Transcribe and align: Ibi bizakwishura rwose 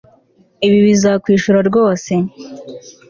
Ibi 0.67 0.79
bizakwishura 0.87 1.59
rwose 1.69 2.13